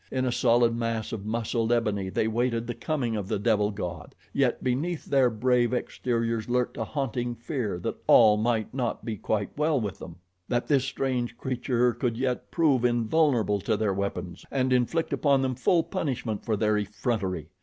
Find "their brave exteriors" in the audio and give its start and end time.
5.05-6.49